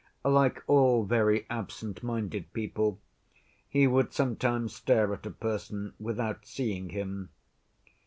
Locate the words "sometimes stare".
4.13-5.13